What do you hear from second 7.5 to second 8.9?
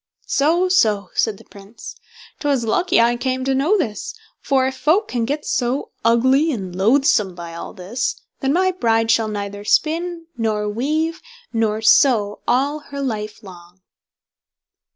all this, then my